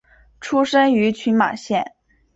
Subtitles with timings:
[0.39, 1.93] 出身于群马县。